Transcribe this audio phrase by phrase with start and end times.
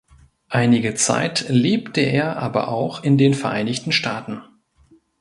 [0.49, 4.41] Einige Zeit lebte er aber auch in den Vereinigten Staaten.